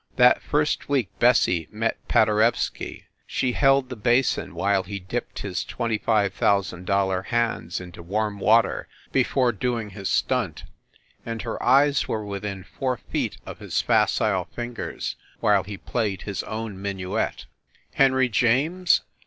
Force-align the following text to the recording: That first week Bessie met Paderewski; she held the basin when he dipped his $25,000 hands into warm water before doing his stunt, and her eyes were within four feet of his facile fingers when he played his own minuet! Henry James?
That 0.15 0.41
first 0.41 0.89
week 0.89 1.09
Bessie 1.19 1.67
met 1.71 1.97
Paderewski; 2.07 3.03
she 3.27 3.51
held 3.51 3.89
the 3.89 3.95
basin 3.95 4.55
when 4.55 4.83
he 4.85 4.97
dipped 4.99 5.37
his 5.37 5.63
$25,000 5.63 7.25
hands 7.25 7.79
into 7.79 8.01
warm 8.01 8.39
water 8.39 8.87
before 9.11 9.51
doing 9.51 9.91
his 9.91 10.09
stunt, 10.09 10.63
and 11.23 11.43
her 11.43 11.61
eyes 11.61 12.07
were 12.07 12.25
within 12.25 12.63
four 12.63 12.97
feet 12.97 13.37
of 13.45 13.59
his 13.59 13.79
facile 13.83 14.45
fingers 14.45 15.17
when 15.39 15.63
he 15.65 15.77
played 15.77 16.23
his 16.23 16.41
own 16.45 16.81
minuet! 16.81 17.45
Henry 17.93 18.27
James? 18.27 19.01